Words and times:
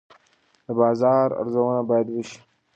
د 0.65 0.67
بازار 0.79 1.27
ارزونه 1.41 1.81
باید 1.89 2.07
وشي. 2.11 2.39